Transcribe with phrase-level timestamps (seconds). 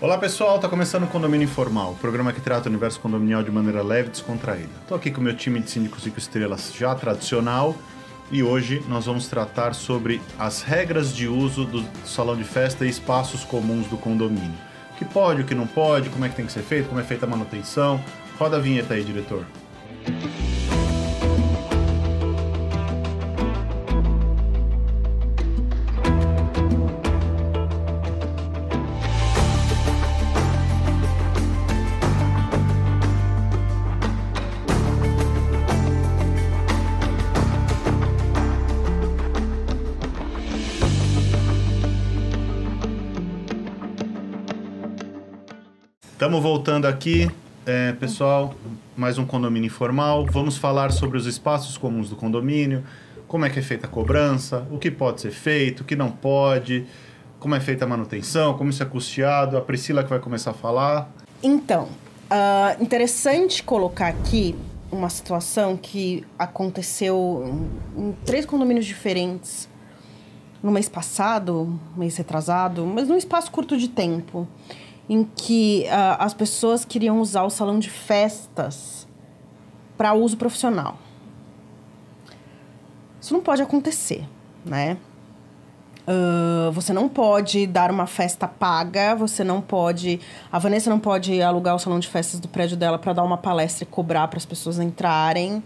[0.00, 3.50] Olá pessoal, está começando o Condomínio Informal, o programa que trata o universo condominial de
[3.50, 4.70] maneira leve e descontraída.
[4.82, 7.74] Estou aqui com o meu time de síndicos 5 estrelas já tradicional
[8.30, 12.88] e hoje nós vamos tratar sobre as regras de uso do salão de festa e
[12.88, 14.54] espaços comuns do condomínio.
[14.92, 17.00] O que pode, o que não pode, como é que tem que ser feito, como
[17.00, 18.00] é feita a manutenção.
[18.38, 19.44] Roda a vinheta aí, diretor.
[46.18, 47.30] Estamos voltando aqui,
[47.64, 48.52] é, pessoal,
[48.96, 50.26] mais um condomínio informal.
[50.26, 52.82] Vamos falar sobre os espaços comuns do condomínio,
[53.28, 56.10] como é que é feita a cobrança, o que pode ser feito, o que não
[56.10, 56.84] pode,
[57.38, 59.56] como é feita a manutenção, como isso é custeado.
[59.56, 61.08] A Priscila que vai começar a falar.
[61.40, 64.56] Então, uh, interessante colocar aqui
[64.90, 69.68] uma situação que aconteceu em, três condomínios diferentes.
[70.60, 74.48] No mês passado, mês retrasado, mas num espaço curto de tempo
[75.08, 79.06] em que uh, as pessoas queriam usar o salão de festas
[79.96, 80.98] para uso profissional.
[83.20, 84.24] Isso não pode acontecer,
[84.64, 84.96] né?
[86.06, 90.20] Uh, você não pode dar uma festa paga, você não pode.
[90.50, 93.36] A Vanessa não pode alugar o salão de festas do prédio dela para dar uma
[93.36, 95.62] palestra e cobrar para as pessoas entrarem.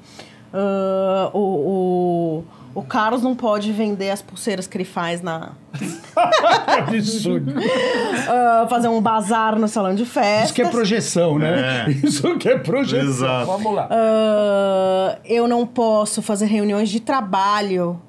[0.53, 5.53] Uh, o, o o Carlos não pode vender as pulseiras que ele faz na.
[6.79, 7.53] Absurdo.
[7.53, 10.45] uh, fazer um bazar no salão de festa.
[10.45, 11.87] Isso que é projeção, né?
[11.87, 11.91] É.
[12.07, 13.09] Isso que é projeção.
[13.09, 13.47] Exato.
[13.47, 13.89] Vamos lá.
[13.89, 18.01] Uh, eu não posso fazer reuniões de trabalho,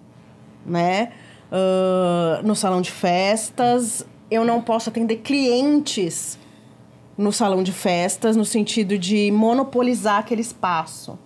[0.65, 1.09] né?
[1.51, 4.05] Uh, no salão de festas.
[4.31, 6.39] Eu não posso atender clientes
[7.17, 11.19] no salão de festas, no sentido de monopolizar aquele espaço.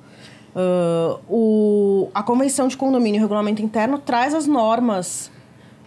[0.58, 5.30] Uh, o, a Convenção de Condomínio e Regulamento Interno traz as normas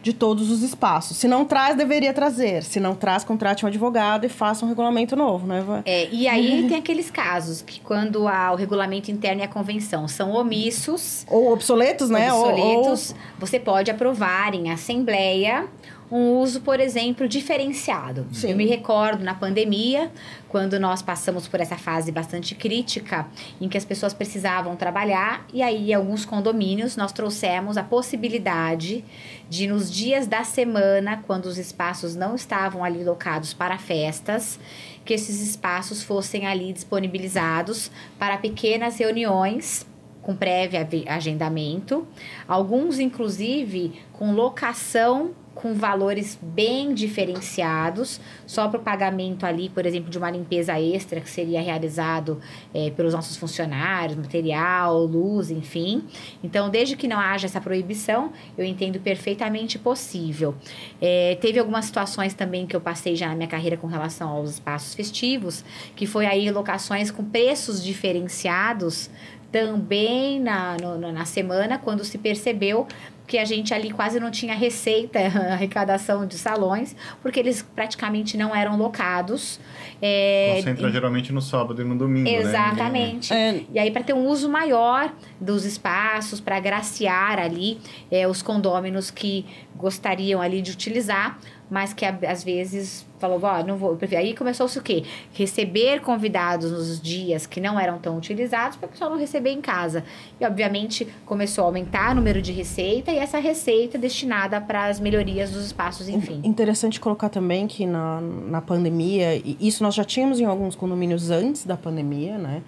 [0.00, 1.16] de todos os espaços.
[1.16, 2.62] Se não traz, deveria trazer.
[2.62, 5.62] Se não traz, contrate um advogado e faça um regulamento novo, né?
[5.84, 10.06] É, e aí tem aqueles casos que quando há o regulamento interno e a convenção
[10.06, 11.26] são omissos...
[11.28, 12.32] Ou obsoletos, né?
[12.32, 13.10] Obsoletos.
[13.10, 13.40] Ou, ou...
[13.40, 15.66] Você pode aprovar em assembleia
[16.10, 18.26] um uso, por exemplo, diferenciado.
[18.32, 18.50] Sim.
[18.50, 20.10] Eu me recordo na pandemia,
[20.48, 23.26] quando nós passamos por essa fase bastante crítica,
[23.60, 29.04] em que as pessoas precisavam trabalhar, e aí, em alguns condomínios, nós trouxemos a possibilidade
[29.48, 34.58] de, nos dias da semana, quando os espaços não estavam ali locados para festas,
[35.04, 39.86] que esses espaços fossem ali disponibilizados para pequenas reuniões
[40.22, 42.06] com prévio agendamento,
[42.46, 50.10] alguns inclusive com locação com valores bem diferenciados, só para o pagamento ali, por exemplo,
[50.10, 52.40] de uma limpeza extra que seria realizado
[52.72, 56.04] é, pelos nossos funcionários, material, luz, enfim.
[56.42, 60.54] Então, desde que não haja essa proibição, eu entendo perfeitamente possível.
[61.00, 64.50] É, teve algumas situações também que eu passei já na minha carreira com relação aos
[64.50, 69.10] espaços festivos, que foi aí locações com preços diferenciados
[69.50, 72.86] também na, no, na semana, quando se percebeu
[73.30, 75.20] que a gente ali quase não tinha receita,
[75.54, 79.60] arrecadação de salões, porque eles praticamente não eram locados.
[80.02, 82.38] É, Concentra e, geralmente no sábado e no domingo, né?
[82.38, 83.32] Exatamente.
[83.32, 83.62] Né?
[83.72, 87.78] E aí, para ter um uso maior dos espaços, para agraciar ali
[88.10, 91.38] é, os condôminos que gostariam ali de utilizar,
[91.70, 93.96] mas que às vezes falou, ó, não vou.
[94.16, 95.04] Aí começou-se o quê?
[95.32, 99.60] Receber convidados nos dias que não eram tão utilizados para o pessoal não receber em
[99.60, 100.02] casa.
[100.40, 104.98] E, obviamente, começou a aumentar o número de receita e essa receita destinada para as
[104.98, 106.40] melhorias dos espaços, enfim.
[106.42, 111.30] Interessante colocar também que na, na pandemia, e isso nós já tínhamos em alguns condomínios
[111.30, 112.62] antes da pandemia, né?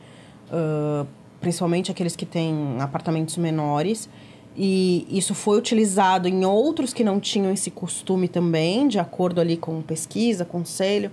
[0.48, 1.06] Uh,
[1.40, 4.08] principalmente aqueles que têm apartamentos menores
[4.56, 9.56] e isso foi utilizado em outros que não tinham esse costume também, de acordo ali
[9.56, 11.10] com pesquisa, conselho,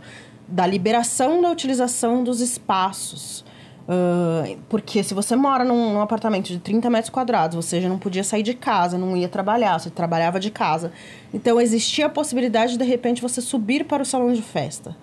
[0.47, 3.45] da liberação da utilização dos espaços.
[3.87, 7.97] Uh, porque se você mora num, num, apartamento de 30 metros quadrados, você já não
[7.97, 10.91] podia sair de casa, não ia trabalhar, você trabalhava de casa.
[11.33, 14.95] Então existia a possibilidade de, de repente, você subir para o salão de festa.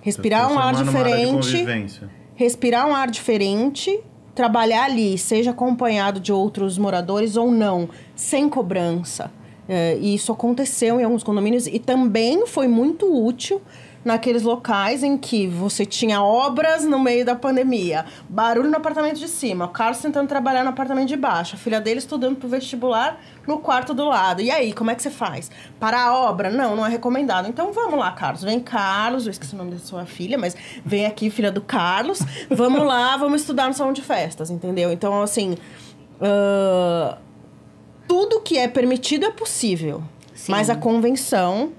[0.00, 1.66] Respirar um ar diferente.
[2.34, 4.00] Respirar um ar diferente
[4.34, 9.30] trabalhar ali, seja acompanhado de outros moradores ou não, sem cobrança.
[9.68, 13.60] É, e isso aconteceu em alguns condomínios e também foi muito útil
[14.04, 19.28] naqueles locais em que você tinha obras no meio da pandemia, barulho no apartamento de
[19.28, 23.20] cima, o Carlos tentando trabalhar no apartamento de baixo, a filha dele estudando pro vestibular
[23.46, 24.40] no quarto do lado.
[24.40, 25.50] E aí, como é que você faz?
[25.78, 26.50] Para a obra?
[26.50, 27.48] Não, não é recomendado.
[27.48, 28.42] Então vamos lá, Carlos.
[28.42, 32.20] Vem, Carlos, eu esqueci o nome da sua filha, mas vem aqui, filha do Carlos.
[32.50, 34.92] Vamos lá, vamos estudar no salão de festas, entendeu?
[34.92, 35.56] Então, assim.
[36.20, 37.16] Uh,
[38.06, 40.02] tudo que é permitido é possível.
[40.34, 40.52] Sim.
[40.52, 41.72] Mas a convenção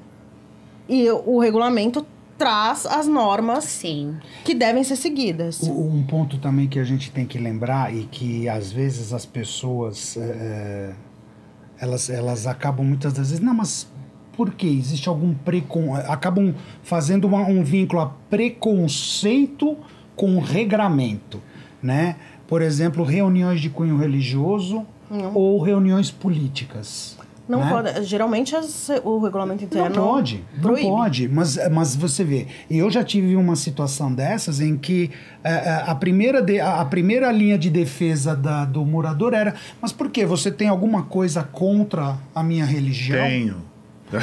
[0.88, 2.06] e o regulamento
[2.44, 4.18] traz as normas Sim.
[4.44, 5.64] que devem ser seguidas.
[5.64, 10.18] Um ponto também que a gente tem que lembrar e que às vezes as pessoas
[10.18, 10.94] é,
[11.80, 13.88] elas, elas acabam muitas das vezes, não, mas
[14.36, 14.68] por que?
[14.68, 15.96] Existe algum precon...
[15.96, 16.54] acabam
[16.84, 19.78] fazendo uma- um vínculo a preconceito
[20.16, 21.42] com regramento,
[21.82, 22.18] né?
[22.46, 24.86] Por exemplo, reuniões de cunho religioso
[25.34, 27.18] ou reuniões políticas.
[27.48, 27.70] Não né?
[27.70, 28.04] pode.
[28.06, 29.94] Geralmente as- o regulamento interno.
[29.96, 30.88] Não pode, não proíbe.
[30.88, 31.28] pode.
[31.28, 35.12] Mas, mas você vê, eu já tive uma situação dessas em que
[35.44, 39.56] eh, eh, a, primeira de- a a primeira linha de defesa da- do morador era:
[39.82, 40.26] mas por que?
[40.26, 43.28] Você tem alguma coisa contra a minha religião?
[43.28, 43.56] Tenho.
[44.14, 44.22] Eu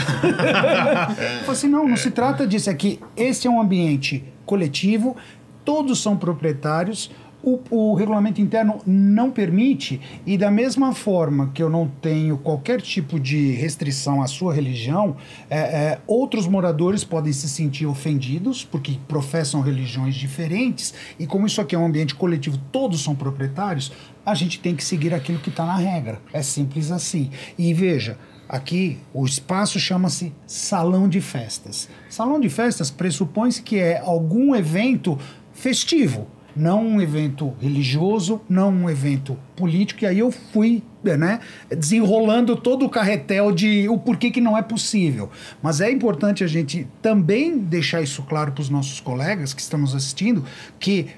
[1.41, 2.71] falei assim: não, não se trata disso.
[2.71, 5.17] É que esse é um ambiente coletivo,
[5.65, 7.11] todos são proprietários.
[7.43, 12.81] O, o regulamento interno não permite, e da mesma forma que eu não tenho qualquer
[12.81, 15.17] tipo de restrição à sua religião,
[15.49, 21.61] é, é, outros moradores podem se sentir ofendidos, porque professam religiões diferentes, e como isso
[21.61, 23.93] aqui é um ambiente coletivo, todos são proprietários,
[24.25, 26.21] a gente tem que seguir aquilo que está na regra.
[26.33, 27.31] É simples assim.
[27.59, 28.19] E veja,
[28.51, 31.89] Aqui, o espaço chama-se salão de festas.
[32.09, 35.17] Salão de festas pressupõe-se que é algum evento
[35.53, 40.05] festivo, não um evento religioso, não um evento político.
[40.05, 44.63] E aí eu fui né, desenrolando todo o carretel de o porquê que não é
[44.63, 45.31] possível.
[45.63, 49.81] Mas é importante a gente também deixar isso claro para os nossos colegas que estão
[49.81, 50.45] nos assistindo,
[50.79, 51.09] que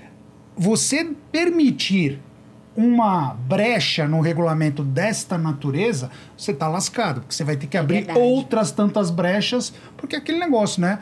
[0.57, 2.21] você permitir
[2.77, 7.97] uma brecha no regulamento desta natureza, você tá lascado, porque você vai ter que abrir
[7.97, 8.19] verdade.
[8.19, 10.99] outras tantas brechas, porque é aquele negócio, né?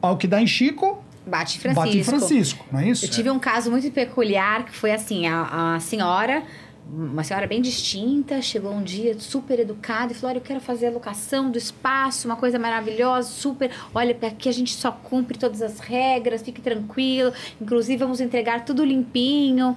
[0.00, 1.84] Pau que dá em Chico, Bate em Francisco.
[1.84, 3.04] bate em Francisco, não é isso?
[3.04, 6.44] Eu tive um caso muito peculiar que foi assim: a, a senhora,
[6.88, 10.86] uma senhora bem distinta, chegou um dia super educada e falou: Olha, eu quero fazer
[10.86, 13.70] a locação do espaço, uma coisa maravilhosa, super.
[13.92, 17.32] Olha, aqui a gente só cumpre todas as regras, fique tranquilo.
[17.60, 19.76] Inclusive, vamos entregar tudo limpinho.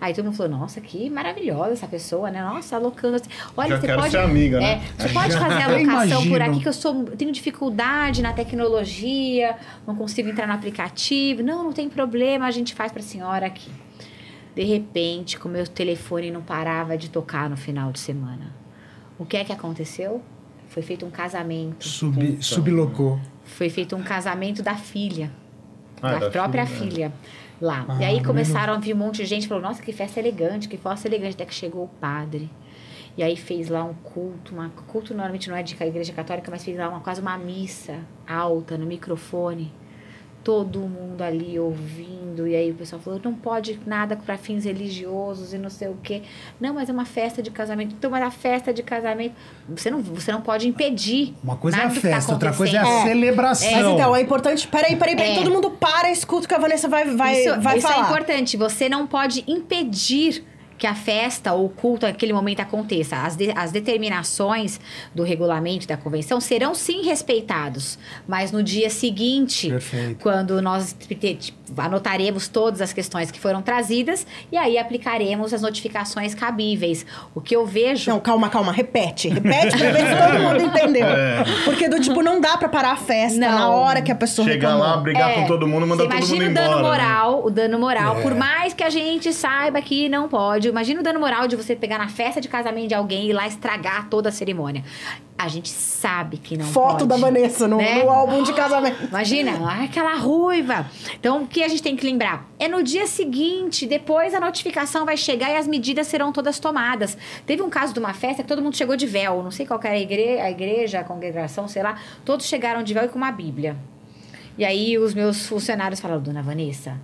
[0.00, 2.42] Aí todo mundo falou, nossa, que maravilhosa essa pessoa, né?
[2.42, 3.30] Nossa, alocando assim.
[3.56, 4.10] Olha, Já você quero pode.
[4.10, 4.72] ser amiga, né?
[4.72, 8.32] É, você pode fazer a alocação por aqui, que eu sou, eu tenho dificuldade na
[8.32, 9.56] tecnologia,
[9.86, 11.42] não consigo entrar no aplicativo.
[11.42, 13.70] Não, não tem problema, a gente faz pra senhora aqui.
[14.54, 18.54] De repente, com o meu telefone não parava de tocar no final de semana.
[19.18, 20.22] O que é que aconteceu?
[20.68, 21.86] Foi feito um casamento.
[21.86, 23.18] Sub, sublocou.
[23.44, 25.30] Foi feito um casamento da filha.
[26.02, 27.12] Ah, da, da própria filha, filha.
[27.60, 27.84] Lá.
[27.88, 30.20] Ah, e aí menos- começaram a vir um monte de gente falou: Nossa, que festa
[30.20, 31.34] elegante, que festa elegante.
[31.34, 32.50] Até que chegou o padre.
[33.16, 36.62] E aí fez lá um culto, uma culto normalmente não é de igreja católica, mas
[36.62, 39.72] fez lá uma, quase uma missa alta no microfone.
[40.46, 42.46] Todo mundo ali ouvindo.
[42.46, 45.98] E aí o pessoal falou: não pode nada para fins religiosos e não sei o
[46.00, 46.22] quê.
[46.60, 47.96] Não, mas é uma festa de casamento.
[47.98, 49.34] Então, mas a festa de casamento.
[49.68, 51.34] Você não, você não pode impedir.
[51.42, 53.08] Uma coisa é a tá festa, outra coisa é a acontecendo.
[53.08, 53.72] celebração.
[53.72, 54.68] Mas então, é importante.
[54.68, 55.32] Peraí, peraí, peraí.
[55.32, 55.34] É.
[55.34, 58.06] Todo mundo para, escuta o que a Vanessa vai, vai, isso vai isso é falar.
[58.06, 58.56] importante.
[58.56, 60.44] Você não pode impedir
[60.78, 63.16] que a festa ou o culto naquele momento aconteça.
[63.16, 64.78] As, de- as determinações
[65.14, 70.18] do regulamento da convenção serão sim respeitados, mas no dia seguinte, Perfeito.
[70.22, 70.92] quando nós
[71.76, 77.04] anotaremos todas as questões que foram trazidas e aí aplicaremos as notificações cabíveis.
[77.34, 78.72] O que eu vejo Não, calma, calma.
[78.72, 79.28] Repete.
[79.28, 81.06] Repete pra ver se todo mundo entendeu.
[81.64, 83.50] Porque do tipo, não dá pra parar a festa Não.
[83.50, 84.96] na hora que a pessoa Chegar reclamou.
[84.96, 86.66] lá, brigar É, com todo mundo, mandar todo mundo imagina embora.
[86.66, 86.88] o dano né?
[86.88, 88.22] moral, o dano moral, É.
[88.22, 90.68] por mais que a gente saiba que não pode.
[90.68, 93.32] Imagina o dano moral de você pegar na festa de casamento de alguém e ir
[93.32, 94.84] lá estragar toda a cerimônia.
[95.38, 97.08] A gente sabe que não Foto pode.
[97.08, 98.02] da Vanessa no, né?
[98.02, 99.04] no álbum de casamento.
[99.04, 100.90] Imagina, ah, aquela ruiva.
[101.12, 102.48] Então, o que a gente tem que lembrar?
[102.58, 107.18] É no dia seguinte, depois a notificação vai chegar e as medidas serão todas tomadas.
[107.44, 109.42] Teve um caso de uma festa que todo mundo chegou de véu.
[109.42, 112.00] Não sei qual era a igreja, a, igreja, a congregação, sei lá.
[112.24, 113.76] Todos chegaram de véu e com uma bíblia.
[114.56, 116.98] E aí os meus funcionários falaram, dona Vanessa,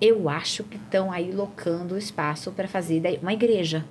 [0.00, 3.84] eu acho que estão aí locando o espaço para fazer uma igreja.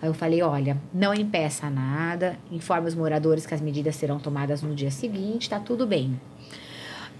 [0.00, 4.62] Aí eu falei, olha, não impeça nada, informe os moradores que as medidas serão tomadas
[4.62, 6.18] no dia seguinte, tá tudo bem.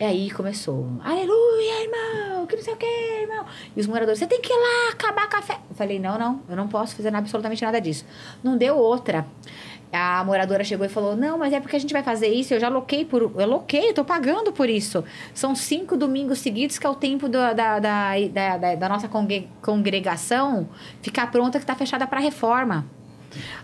[0.01, 3.45] E aí começou, aleluia, irmão, que não sei o que, irmão.
[3.77, 5.61] E os moradores, você tem que ir lá acabar a festa.
[5.69, 8.05] Eu falei, não, não, eu não posso fazer absolutamente nada disso.
[8.41, 9.27] Não deu outra.
[9.93, 12.53] A moradora chegou e falou: Não, mas é porque a gente vai fazer isso.
[12.53, 13.23] Eu já aloquei por.
[13.23, 15.03] Eu aloquei, eu tô pagando por isso.
[15.33, 18.13] São cinco domingos seguidos, que é o tempo do- da, da,
[18.59, 20.69] da, da, nossa congre- congregação
[21.01, 22.85] ficar pronta, que tá fechada para reforma.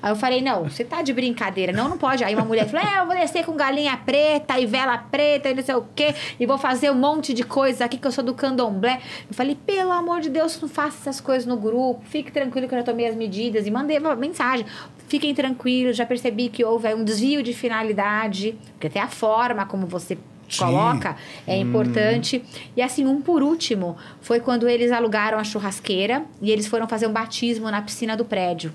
[0.03, 1.73] Aí eu falei, não, você tá de brincadeira.
[1.73, 2.23] Não, não pode.
[2.23, 5.55] Aí uma mulher falou, é, eu vou descer com galinha preta e vela preta e
[5.55, 6.15] não sei o quê.
[6.39, 9.01] E vou fazer um monte de coisas aqui que eu sou do candomblé.
[9.29, 12.03] Eu falei, pelo amor de Deus, não faça essas coisas no grupo.
[12.05, 13.67] Fique tranquilo que eu já tomei as medidas.
[13.67, 14.67] E mandei uma mensagem.
[15.09, 18.57] Fiquem tranquilos, já percebi que houve um desvio de finalidade.
[18.73, 20.17] Porque até a forma como você
[20.49, 20.65] Sim.
[20.65, 22.43] coloca é importante.
[22.77, 27.07] E assim, um por último, foi quando eles alugaram a churrasqueira e eles foram fazer
[27.07, 28.73] um batismo na piscina do prédio.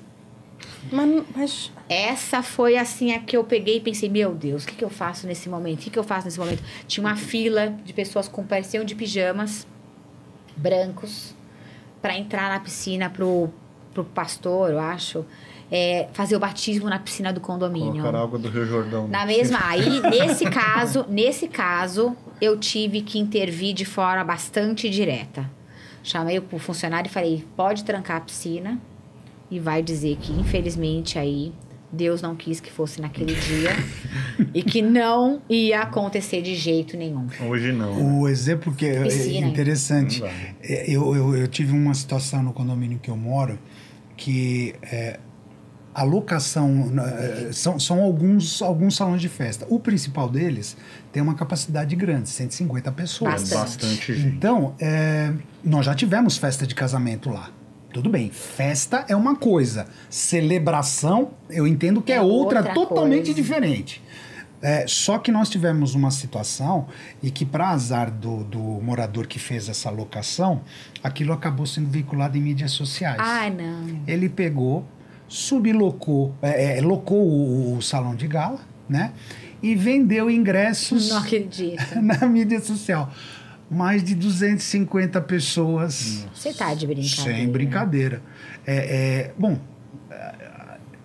[0.91, 4.75] Mas, mas Essa foi assim a que eu peguei e pensei, meu Deus, o que,
[4.75, 5.79] que eu faço nesse momento?
[5.79, 6.63] O que, que eu faço nesse momento?
[6.87, 9.67] Tinha uma fila de pessoas com pareciam de pijamas
[10.55, 11.35] brancos
[12.01, 13.49] para entrar na piscina pro,
[13.93, 15.25] pro pastor, eu acho,
[15.71, 18.01] é, fazer o batismo na piscina do condomínio.
[18.01, 19.07] Colocar água do Rio Jordão.
[19.07, 19.59] Na mesma.
[19.63, 25.49] Aí, nesse caso, nesse caso, eu tive que intervir de forma bastante direta.
[26.03, 28.79] Chamei o funcionário e falei: pode trancar a piscina
[29.51, 31.53] e vai dizer que, infelizmente, aí
[31.91, 33.71] Deus não quis que fosse naquele dia
[34.53, 37.27] e que não ia acontecer de jeito nenhum.
[37.47, 38.21] Hoje não.
[38.21, 40.23] O exemplo que é Piscina, interessante,
[40.61, 43.57] é, eu, eu, eu tive uma situação no condomínio que eu moro
[44.15, 45.19] que é,
[45.99, 49.65] a locação é, são, são alguns, alguns salões de festa.
[49.69, 50.77] O principal deles
[51.11, 53.33] tem uma capacidade grande, 150 pessoas.
[53.33, 53.59] Bastante.
[53.59, 54.35] Bastante gente.
[54.37, 57.49] Então, é, nós já tivemos festa de casamento lá.
[57.91, 63.25] Tudo bem, festa é uma coisa, celebração eu entendo que é, É outra, outra totalmente
[63.25, 63.33] coisa.
[63.33, 64.01] diferente.
[64.61, 66.87] É, só que nós tivemos uma situação
[67.21, 70.61] e que, para azar do, do morador que fez essa locação,
[71.03, 73.17] aquilo acabou sendo veiculado em mídias sociais.
[73.19, 74.01] Ai, não.
[74.07, 74.85] Ele pegou,
[75.29, 78.59] sublocou, é, é, locou o, o salão de gala,
[78.89, 79.13] né?
[79.61, 81.83] E vendeu ingressos Não acredito.
[82.01, 83.11] na mídia social.
[83.69, 86.25] Mais de 250 pessoas.
[86.33, 87.37] Você tá de brincadeira.
[87.37, 88.21] Sem brincadeira.
[88.65, 88.75] É,
[89.27, 89.59] é, bom,
[90.09, 90.33] é,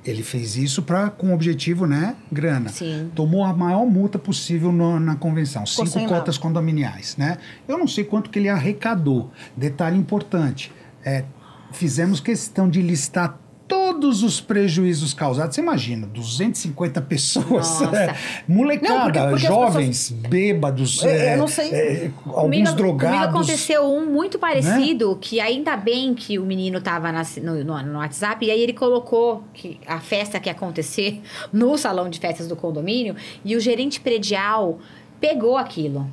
[0.05, 2.15] ele fez isso pra, com o objetivo, né?
[2.33, 2.71] Grana.
[2.71, 3.11] Sim.
[3.15, 5.67] Tomou a maior multa possível no- na convenção.
[5.67, 7.37] Ficou cinco cotas condominiais, né?
[7.69, 9.31] Eu não sei quanto que ele arrecadou.
[9.57, 10.73] Detalhe importante.
[11.05, 11.25] é,
[11.73, 15.55] fizemos questão de listar todos os prejuízos causados.
[15.55, 18.15] Você imagina, 250 pessoas, é,
[18.47, 21.71] molecada, Não, porque- porque jovens, bêbados, É, é, não sei.
[21.73, 23.17] é, alguns Comigo, drogados.
[23.19, 27.83] comigo aconteceu um muito parecido, que ainda bem que o menino tava na- no, no-
[27.83, 31.21] no WhatsApp, e aí ele colocou que a festa que ia acontecer
[31.53, 34.79] no salão de festas do condomínio, e o gerente predial
[35.21, 36.07] pegou aquilo.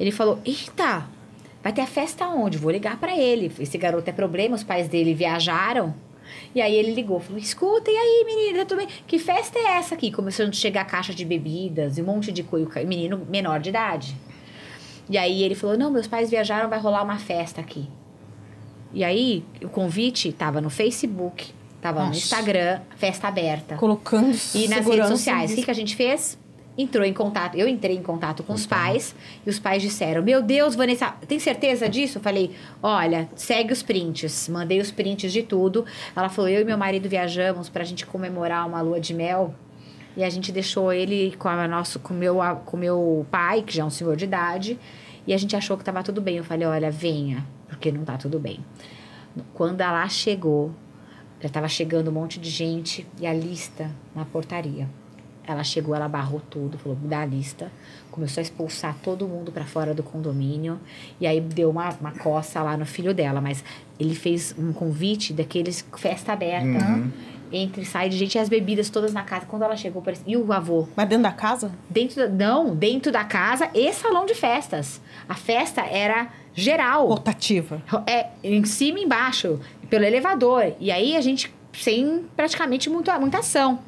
[0.00, 1.04] Ele falou: Eita,
[1.62, 2.56] vai ter a festa onde?
[2.58, 3.52] Vou ligar pra ele.
[3.58, 5.94] Esse garoto é problema, os pais dele viajaram.
[6.54, 8.88] E aí ele ligou, falou: escuta, e aí, menina, tudo bem?
[9.06, 10.10] Que festa é essa aqui?
[10.10, 12.68] Começando a chegar caixa de bebidas e um monte de coisa.
[12.84, 14.16] Menino menor de idade.
[15.08, 17.88] E aí ele falou: Não, meus pais viajaram, vai rolar uma festa aqui.
[18.92, 21.52] E aí, o convite tava no Facebook,
[21.82, 22.18] tava no Nossa.
[22.18, 23.76] Instagram, festa aberta.
[23.76, 25.52] colocando E nas redes sociais.
[25.52, 26.38] O que, que a gente fez?
[26.78, 27.56] Entrou em contato.
[27.56, 29.14] Eu entrei em contato com os pais
[29.46, 32.18] e os pais disseram: Meu Deus, Vanessa, tem certeza disso?
[32.18, 32.50] Eu falei:
[32.82, 34.48] Olha, segue os prints.
[34.48, 35.86] Mandei os prints de tudo.
[36.14, 39.54] Ela falou: Eu e meu marido viajamos pra gente comemorar uma lua de mel.
[40.16, 43.74] E a gente deixou ele com, a nosso, com, meu, a- com meu pai, que
[43.74, 44.78] já é um senhor de idade.
[45.26, 46.36] E a gente achou que tava tudo bem.
[46.36, 48.60] Eu falei: Olha, venha, porque não tá tudo bem.
[49.54, 50.72] Quando ela chegou,
[51.40, 54.88] já tava chegando um monte de gente e a lista na portaria.
[55.46, 57.70] Ela chegou, ela barrou tudo, falou, me dá a lista.
[58.10, 60.80] Começou a expulsar todo mundo pra fora do condomínio.
[61.20, 63.40] E aí deu uma, uma coça lá no filho dela.
[63.40, 63.62] Mas
[63.98, 66.84] ele fez um convite daqueles festa aberta.
[66.84, 67.10] Uhum.
[67.52, 69.46] Entre e sai de gente e as bebidas todas na casa.
[69.46, 70.24] Quando ela chegou, parecia...
[70.26, 70.88] e o avô?
[70.96, 71.70] Mas dentro da casa?
[71.88, 72.28] Dentro da...
[72.28, 75.00] Não, dentro da casa e salão de festas.
[75.28, 77.06] A festa era geral.
[77.06, 77.80] Rotativa.
[78.06, 80.72] É, em cima e embaixo, pelo elevador.
[80.80, 83.78] E aí a gente sem praticamente muito, muita ação.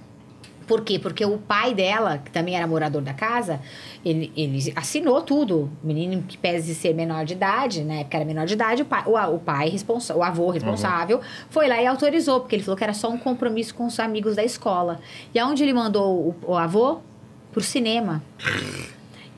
[0.69, 0.99] Por quê?
[0.99, 3.59] Porque o pai dela, que também era morador da casa,
[4.05, 5.71] ele, ele assinou tudo.
[5.83, 8.85] O menino que pese ser menor de idade, na época era menor de idade, o
[8.85, 12.77] pai, o, o pai responsa, o avô responsável, foi lá e autorizou, porque ele falou
[12.77, 15.01] que era só um compromisso com os amigos da escola.
[15.35, 16.99] E aonde ele mandou o, o avô?
[17.51, 18.23] Pro cinema.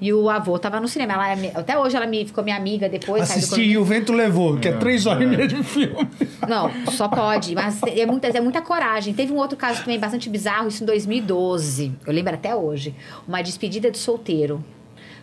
[0.01, 1.13] E o avô tava no cinema.
[1.13, 3.23] Ela, é até hoje ela me, ficou minha amiga depois.
[3.23, 6.09] Assisti e o vento levou, que é, três horas e meia de filme.
[6.49, 9.13] não, só pode, mas é muita, é muita coragem.
[9.13, 11.93] Teve um outro caso também bastante bizarro, isso em 2012.
[12.07, 12.95] Eu lembro até hoje.
[13.29, 14.65] Uma despedida de solteiro.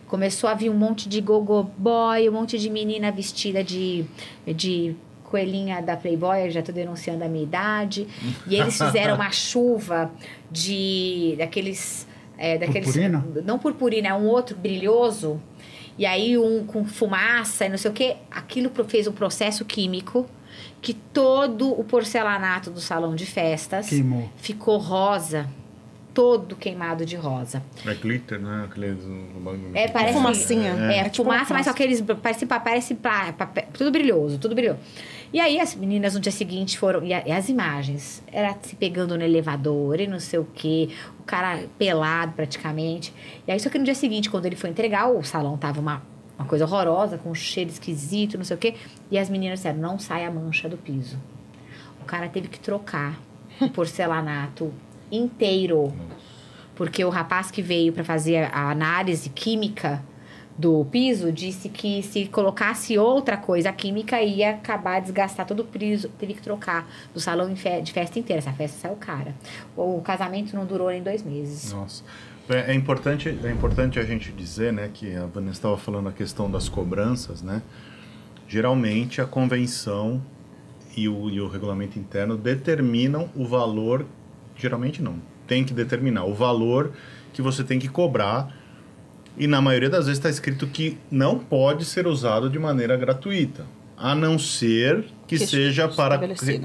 [0.07, 4.05] Começou a vir um monte de gogo boy, um monte de menina vestida de,
[4.45, 4.95] de
[5.29, 8.07] coelhinha da Playboy, eu já tô denunciando a minha idade.
[8.47, 10.11] E eles fizeram uma chuva
[10.51, 12.06] de daqueles.
[12.37, 13.25] É, daqueles Purpurina?
[13.43, 15.41] Não purpurina, é um outro brilhoso.
[15.97, 18.17] E aí um com fumaça e não sei o quê.
[18.29, 20.27] Aquilo fez um processo químico
[20.81, 24.29] que todo o porcelanato do salão de festas Queimou.
[24.37, 25.47] ficou rosa.
[26.17, 27.61] Todo queimado de rosa.
[27.85, 28.63] É glitter, né?
[28.67, 30.13] Aquele do- do- É, parece.
[30.13, 30.71] fumacinha.
[30.91, 32.01] É, É tipo fumaça, uma mas só aqueles.
[32.01, 34.79] Parece, parece papel, tudo brilhoso, tudo brilhoso.
[35.31, 37.03] E aí as meninas no dia seguinte foram.
[37.03, 38.23] E, a- e as imagens?
[38.31, 40.89] Era se pegando no elevador e não sei o quê.
[41.19, 43.13] O cara pelado praticamente.
[43.47, 46.01] E aí, só que no dia seguinte, quando ele foi entregar, o salão tava uma,
[46.39, 48.73] uma coisa horrorosa, com um cheiro esquisito, não sei o quê.
[49.11, 51.15] E as meninas disseram: não sai a mancha do piso.
[52.01, 53.19] O cara teve que trocar
[53.61, 54.73] o porcelanato
[55.11, 55.93] inteiro.
[56.75, 60.03] Porque o rapaz que veio para fazer a análise química
[60.57, 66.09] do piso disse que se colocasse outra coisa química ia acabar desgastar todo o piso,
[66.17, 68.39] teve que trocar do salão de festa inteira.
[68.39, 69.35] Essa festa saiu cara.
[69.75, 71.71] O casamento não durou nem dois meses.
[71.71, 72.03] Nossa.
[72.49, 76.11] É, é importante, é importante a gente dizer, né, que a Vanessa estava falando a
[76.11, 77.61] questão das cobranças, né?
[78.47, 80.21] Geralmente a convenção
[80.95, 84.05] e o, e o regulamento interno determinam o valor,
[84.57, 86.91] geralmente não, tem que determinar o valor
[87.33, 88.55] que você tem que cobrar
[89.37, 93.65] e na maioria das vezes está escrito que não pode ser usado de maneira gratuita,
[93.95, 96.19] a não ser que, Que seja para.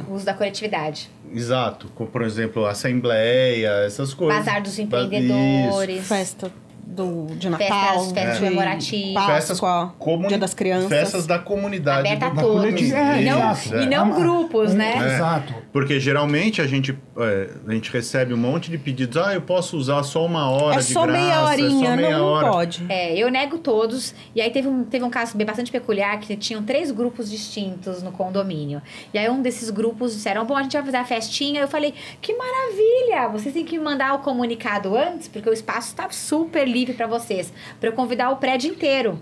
[0.08, 1.10] O uso da coletividade.
[1.34, 4.38] Exato, como, por exemplo, assembleia, essas coisas.
[4.38, 6.06] Bazar dos empreendedores.
[6.06, 6.50] Festa
[6.92, 9.24] do, de Natal, Festas- festas de comemorativas.
[9.24, 10.88] Páscoa, comuni- Dia das Crianças.
[10.88, 12.06] Festas da comunidade.
[12.08, 12.92] Aberta a do- Da todos.
[12.92, 13.76] É, e não, exato.
[13.82, 14.20] e não É.
[14.20, 15.14] grupos, Um- né?
[15.14, 15.54] Exato.
[15.72, 19.16] Porque geralmente a gente, é, a gente recebe um monte de pedidos.
[19.16, 21.18] Ah, eu posso usar só uma hora É de só graça.
[21.18, 22.46] meia é só horinha, meia não, hora.
[22.46, 22.84] não pode.
[22.88, 24.14] É, eu nego todos.
[24.34, 28.02] E aí teve um, teve um caso bem bastante peculiar que tinham três grupos distintos
[28.02, 28.82] no condomínio.
[29.14, 31.60] E aí um desses grupos disseram: Bom, a gente vai fazer a festinha.
[31.62, 33.28] Eu falei: Que maravilha!
[33.28, 37.06] Vocês têm que me mandar o comunicado antes, porque o espaço está super livre para
[37.06, 37.52] vocês.
[37.78, 39.18] Para eu convidar o prédio inteiro.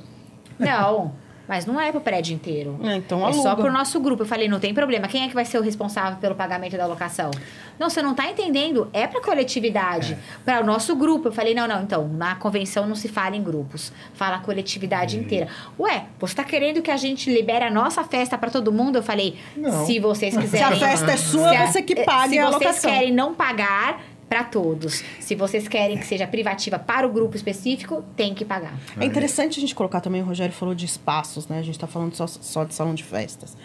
[0.58, 1.12] Não.
[1.50, 2.78] Mas não é pro prédio inteiro.
[2.84, 3.64] É, então é só aluga.
[3.64, 4.22] pro nosso grupo.
[4.22, 5.08] Eu falei, não tem problema.
[5.08, 7.32] Quem é que vai ser o responsável pelo pagamento da locação?
[7.76, 8.88] Não, você não tá entendendo.
[8.92, 10.16] É pra coletividade.
[10.44, 11.26] Para o nosso grupo.
[11.26, 11.82] Eu falei, não, não.
[11.82, 13.92] Então, na convenção não se fala em grupos.
[14.14, 15.48] Fala a coletividade inteira.
[15.76, 18.98] Ué, você tá querendo que a gente libere a nossa festa pra todo mundo?
[18.98, 19.86] Eu falei, Não.
[19.86, 20.66] se vocês Se quiserem...
[20.68, 22.90] a festa é sua, Se a- você que pague Se a vocês locação.
[22.92, 24.00] querem não pagar...
[24.30, 25.02] Pra todos.
[25.18, 28.72] Se vocês querem que seja privativa para o grupo específico, tem que pagar.
[28.98, 31.58] É interessante a gente colocar também, o Rogério falou de espaços, né?
[31.58, 33.56] A gente tá falando só, só de salão de festas.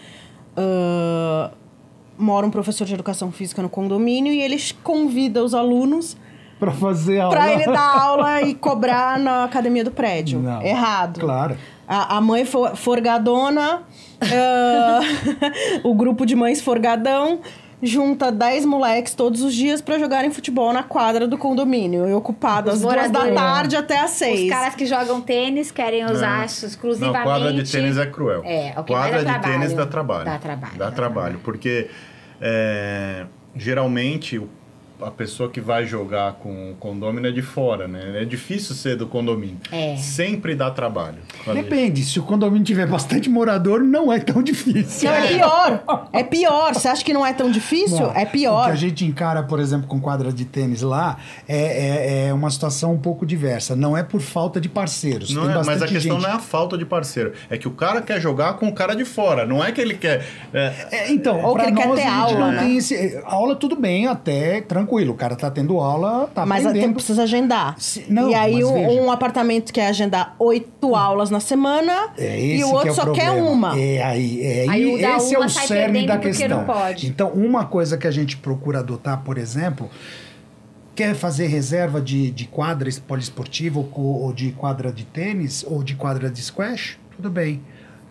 [0.56, 1.50] Ah,
[2.18, 6.16] mora um professor de educação física no condomínio e ele convida os alunos
[6.58, 7.36] Pra fazer aula.
[7.36, 10.40] pra ele dar aula e cobrar na academia do prédio.
[10.40, 10.62] Não.
[10.62, 11.20] Errado.
[11.20, 11.56] Claro.
[11.86, 13.82] A, a mãe for- forgadona,
[14.20, 15.00] ah,
[15.84, 17.40] o grupo de mães forgadão,
[17.82, 22.08] junta 10 moleques todos os dias pra jogarem futebol na quadra do condomínio.
[22.08, 24.44] E ocupado às duas da tarde até às seis.
[24.44, 26.44] Os caras que jogam tênis querem usar Não.
[26.44, 27.18] exclusivamente...
[27.18, 28.42] Não, quadra de tênis é cruel.
[28.44, 29.52] É, o que quadra de trabalho.
[29.52, 30.24] tênis dá trabalho.
[30.24, 31.88] Dá trabalho, Dá dá trabalho, porque
[32.40, 34.48] é, geralmente o-
[35.00, 38.22] a pessoa que vai jogar com o condomínio é de fora, né?
[38.22, 39.58] É difícil ser do condomínio.
[39.70, 39.96] É.
[39.96, 41.18] Sempre dá trabalho.
[41.52, 45.10] Depende, se o condomínio tiver bastante morador, não é tão difícil.
[45.10, 46.08] Não, é pior.
[46.12, 46.74] É pior.
[46.74, 48.00] Você acha que não é tão difícil?
[48.00, 48.70] Não, é O que pior.
[48.70, 52.92] a gente encara, por exemplo, com quadra de tênis lá, é, é, é uma situação
[52.92, 53.76] um pouco diversa.
[53.76, 55.30] Não é por falta de parceiros.
[55.30, 56.22] Não Tem é, mas a questão gente.
[56.22, 57.32] não é a falta de parceiro.
[57.50, 59.44] É que o cara quer jogar com o cara de fora.
[59.46, 60.24] Não é que ele quer.
[60.52, 62.70] é, É, então, Ou que ele quer nós, ter a gente aula, né?
[62.72, 63.20] esse...
[63.24, 64.85] Aula tudo bem, até tranquilo.
[65.10, 66.84] O cara tá tendo aula, tá Mas aprendendo.
[66.84, 67.74] tem, precisa agendar.
[67.78, 68.88] Se- não, e aí mas um, veja.
[69.02, 72.94] um apartamento quer agendar oito aulas na semana É e o que outro é o
[72.94, 73.30] só problema.
[73.32, 73.78] quer uma.
[73.78, 76.48] É aí, é aí, Aí esse é o cerne da questão.
[76.48, 77.06] não pode.
[77.08, 79.88] Então, uma coisa que a gente procura adotar, por exemplo,
[80.94, 83.88] quer fazer reserva de, de quadra poliesportiva ou,
[84.22, 87.60] ou de quadra de tênis ou de quadra de squash, tudo bem.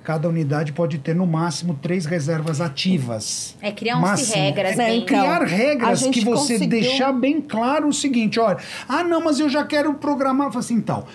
[0.06, 3.56] Cada unidade pode ter no máximo três reservas ativas.
[3.60, 4.36] É, criam-se Máximo.
[4.36, 5.06] regras É Então, bem...
[5.06, 9.50] criar regras que você conseguiu- deixar bem claro o seguinte, olha, ah não, mas eu
[9.50, 11.06] já quero programar, assim, então,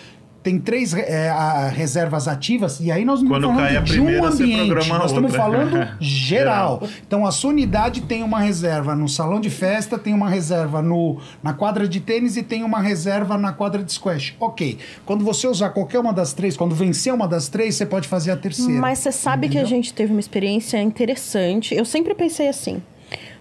[0.43, 3.87] tem três é, a- reservas ativas e aí nós não Quando estamos cai a falando
[3.87, 5.37] de primeira, um ambiente, nós estamos outra.
[5.39, 6.81] falando geral.
[6.81, 6.83] Geral.
[7.07, 11.19] Então a sua unidade tem uma reserva no salão de festa, tem uma reserva no,
[11.43, 14.35] na quadra de tênis e tem uma reserva na quadra de squash.
[14.41, 14.79] Ok.
[15.05, 18.31] Quando você usar qualquer uma das três, quando vencer uma das três, você pode fazer
[18.31, 18.81] a terceira.
[18.81, 21.75] Mas você sabe que a gente teve uma experiência interessante.
[21.75, 22.83] Eu sempre pensei assim.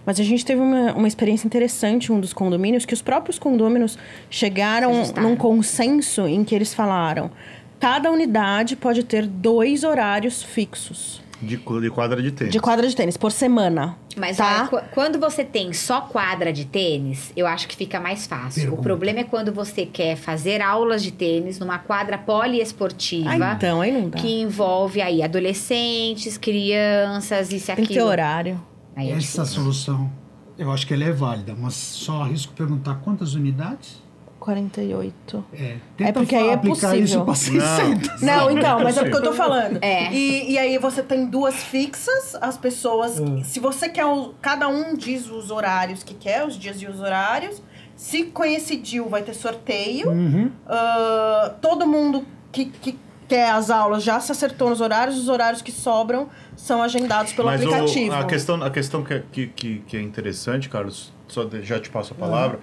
[0.06, 3.38] Mas a gente teve uma, uma experiência interessante em um dos condomínios, que os próprios
[3.38, 3.98] condôminos
[4.30, 5.28] chegaram Ajustaram.
[5.28, 7.30] num consenso em que eles falaram:
[7.78, 11.22] cada unidade pode ter dois horários fixos.
[11.42, 12.52] De, de quadra de tênis.
[12.52, 13.96] de quadra de tênis por semana.
[14.14, 14.68] Mas tá?
[14.70, 18.60] olha, qu- quando você tem só quadra de tênis, eu acho que fica mais fácil.
[18.60, 18.80] Pergunta.
[18.80, 23.30] O problema é quando você quer fazer aulas de tênis numa quadra poliesportiva.
[23.30, 24.18] Ah, então, aí não dá.
[24.18, 28.10] Que envolve aí adolescentes, crianças, isso e Tem que ter aquilo.
[28.10, 28.60] horário.
[28.96, 29.46] Aí é Essa difícil.
[29.46, 30.10] solução,
[30.58, 34.02] eu acho que ela é válida, mas só arrisco perguntar quantas unidades?
[34.38, 35.44] 48.
[35.52, 37.04] É, É porque aí é possível.
[37.04, 38.22] isso para 600.
[38.22, 39.78] Não, então, mas é porque eu tô falando.
[39.82, 40.10] É.
[40.12, 43.20] E, e aí você tem duas fixas, as pessoas.
[43.44, 44.06] Se você quer.
[44.06, 47.62] o- cada um diz os horários que quer, os dias e os horários.
[47.94, 50.08] Se coincidiu, vai ter sorteio.
[50.10, 50.50] Uhum.
[50.66, 52.98] Ah, todo mundo que, que
[53.30, 57.46] quer as aulas já se acertou nos horários, os horários que sobram são agendados pelo
[57.46, 58.14] Mas o- aplicativo.
[58.14, 61.78] a questão, a questão que, é- que, que, que é interessante, Carlos, só de- já
[61.78, 62.58] te passo a palavra,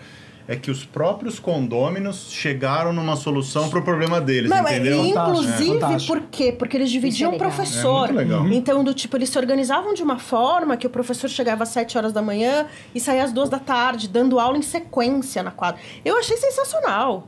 [0.46, 5.06] é que os próprios condôminos chegaram numa solução pro problema deles, Não, é, entendeu?
[5.06, 6.52] e Fantástico, inclusive, é, por quê?
[6.58, 8.10] Porque eles dividiam o professor.
[8.10, 8.48] É muito legal.
[8.50, 11.98] Então, do tipo, eles se organizavam de uma forma que o professor chegava às 7
[11.98, 15.82] horas da manhã e saía às 2 da tarde, dando aula em sequência na quadra.
[16.06, 17.26] Eu achei sensacional.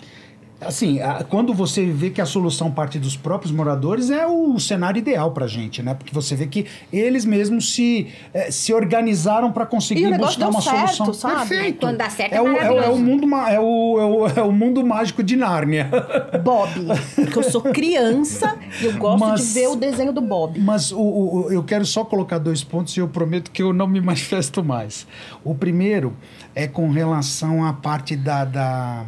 [0.62, 5.32] Assim, quando você vê que a solução parte dos próprios moradores, é o cenário ideal
[5.32, 5.94] pra gente, né?
[5.94, 10.96] Porque você vê que eles mesmos se, eh, se organizaram para conseguir buscar uma certo,
[10.96, 11.30] solução.
[11.32, 11.50] sabe?
[11.50, 11.80] Perfeito.
[11.80, 14.28] Quando dá certo, é é o, é, o, é o mundo é o, é o,
[14.28, 15.90] é o mundo mágico de Nárnia.
[16.44, 16.70] Bob.
[17.16, 20.60] Porque eu sou criança e eu gosto Mas- de ver o desenho do Bob.
[20.60, 23.88] Mas o- o- eu quero só colocar dois pontos e eu prometo que eu não
[23.88, 25.08] me manifesto mais.
[25.44, 26.14] O primeiro
[26.54, 29.06] é com relação à parte da, da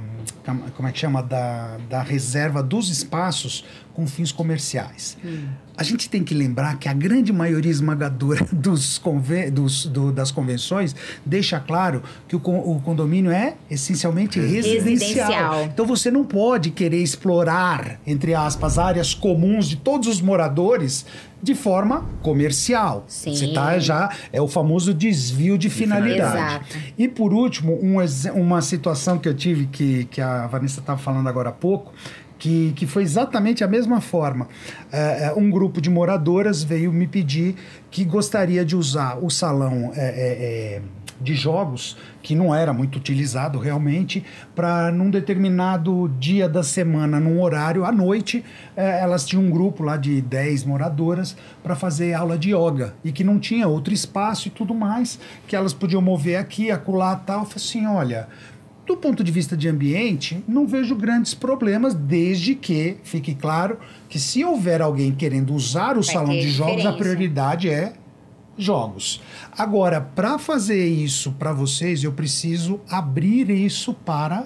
[0.76, 1.22] como é que chama?
[1.22, 5.18] Da, da reserva dos espaços com fins comerciais.
[5.78, 10.30] A gente tem que lembrar que a grande maioria esmagadora dos conven- dos- do- das
[10.32, 14.84] convenções deixa claro que o, con- o condomínio é essencialmente residencial.
[14.84, 15.64] Residencial.
[15.66, 21.06] Então você não pode querer explorar, entre aspas, áreas comuns de todos os moradores
[21.42, 23.04] de forma comercial.
[23.08, 23.34] Sim.
[23.36, 26.66] Você tá já é o famoso desvio de finalidade.
[26.68, 26.78] Exato.
[26.98, 27.96] E por último, um
[28.40, 31.92] uma situação que eu tive que, que a Vanessa estava falando agora há pouco,
[32.42, 34.48] que, que foi exatamente a mesma forma.
[34.92, 37.54] É, é, um grupo de moradoras veio me pedir
[37.92, 40.82] que gostaria de usar o salão é, é, é,
[41.22, 44.26] de jogos, que não era muito utilizado realmente,
[44.56, 48.44] para num determinado dia da semana, num horário, à noite,
[48.76, 53.24] elas tinham um grupo lá de 10 moradoras para fazer aula de yoga e que
[53.24, 57.42] não tinha outro espaço e tudo mais, que elas podiam mover aqui, acolá tal.
[57.42, 58.28] Eu falei assim: olha.
[58.86, 63.78] Do ponto de vista de ambiente, não vejo grandes problemas, desde que fique claro
[64.10, 67.94] que se houver alguém querendo usar o Vai salão de jogos, a prioridade é
[68.58, 69.22] jogos.
[69.58, 74.46] Agora, para fazer isso para vocês, eu preciso abrir isso para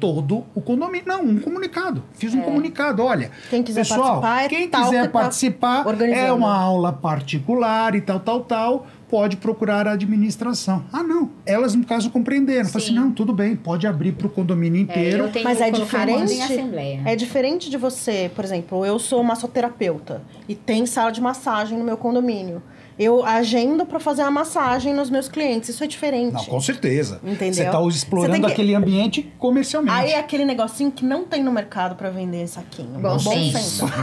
[0.00, 1.06] todo o condomínio.
[1.06, 2.02] Não, um comunicado.
[2.14, 2.42] Fiz um É.
[2.44, 3.02] comunicado.
[3.02, 6.34] Olha, Quem quiser pessoal, participar, é quem quiser que tá participar, é organizando.
[6.36, 8.86] uma aula particular e tal, tal, tal.
[9.08, 10.86] Pode procurar a administração.
[10.90, 11.28] Ah, não.
[11.44, 12.66] Elas, no caso, compreenderam.
[12.70, 13.00] Falei assim: Sim.
[13.00, 15.24] não, tudo bem, pode abrir para o condomínio É, inteiro.
[15.24, 16.40] eu tenho Mas é diferente.
[16.40, 17.02] assembleia.
[17.04, 21.84] É diferente de você, por exemplo, eu sou massoterapeuta e tem sala de massagem no
[21.84, 22.62] meu condomínio.
[22.98, 25.70] Eu agendo para fazer a massagem nos meus clientes.
[25.70, 26.32] Isso é diferente.
[26.34, 27.20] Não, com certeza.
[27.24, 27.54] Entendeu?
[27.54, 29.94] Você está Você explorando que- aquele ambiente comercialmente.
[29.96, 32.98] Aí é aquele negocinho que não tem no mercado para vender saquinho.
[33.00, 33.86] Bom senso.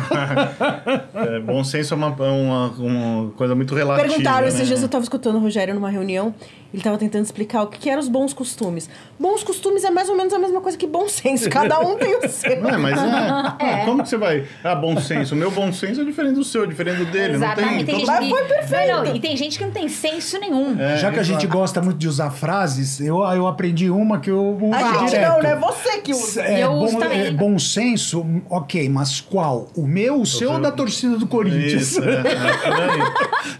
[1.14, 4.08] É, bom senso é uma, uma, uma coisa muito relativa.
[4.08, 4.48] Perguntaram, né?
[4.48, 6.34] esses dias eu estava escutando o Rogério numa reunião,
[6.74, 8.90] ele estava tentando explicar o que, que eram os bons costumes.
[9.20, 12.16] Bons costumes é mais ou menos a mesma coisa que bom senso, cada um tem
[12.18, 12.62] o seu.
[12.62, 12.98] Não é, mas
[13.60, 13.86] é.
[13.86, 14.46] Como que você vai.
[14.64, 15.34] Ah, bom senso.
[15.34, 17.34] O meu bom senso é diferente do seu, é diferente do dele.
[17.36, 17.72] Exatamente.
[17.80, 17.86] Não tem.
[17.86, 18.30] Tem todo- gente que...
[18.30, 18.88] Mas foi perfeito.
[18.92, 20.80] Não, não, e tem gente que não tem senso nenhum.
[20.80, 24.30] É, Já que a gente gosta muito de usar frases, eu, eu aprendi uma que
[24.30, 25.32] eu uso A gente direto.
[25.32, 25.56] não, né?
[25.56, 26.42] Você que usa.
[26.44, 27.20] É, Eu uso bom, também.
[27.22, 29.68] é, bom senso, ok, mas qual?
[29.76, 31.82] O meu, o seu ou da torcida do Corinthians?
[31.82, 33.00] Isso, é, é, aí.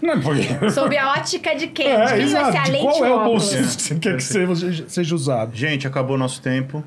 [0.02, 0.70] Não, é porque...
[0.70, 1.86] Sob a ótica de quem?
[1.88, 4.22] É, de quem vai ser a lente qual é o bom que você quer que
[4.22, 5.54] seja, seja usado?
[5.56, 6.84] Gente, acabou nosso tempo.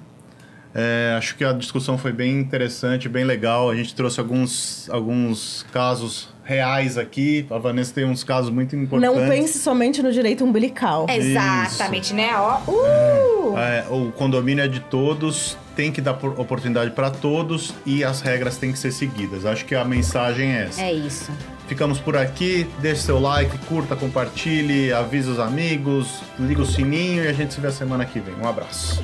[0.75, 3.69] É, acho que a discussão foi bem interessante, bem legal.
[3.69, 7.45] A gente trouxe alguns, alguns casos reais aqui.
[7.51, 9.15] A Vanessa tem uns casos muito importantes.
[9.21, 11.05] Não pense somente no direito umbilical.
[11.09, 12.31] Exatamente, né?
[12.35, 13.57] Ó, uh!
[13.57, 18.21] É, o condomínio é de todos, tem que dar por- oportunidade para todos e as
[18.21, 19.45] regras têm que ser seguidas.
[19.45, 20.81] Acho que a mensagem é essa.
[20.81, 21.31] É isso.
[21.73, 22.69] Ficamos por aqui.
[22.81, 27.59] Deixe seu like, curta, compartilhe, avise os amigos, liga o sininho e a gente se
[27.59, 28.35] vê a semana que vem.
[28.35, 29.03] Um abraço.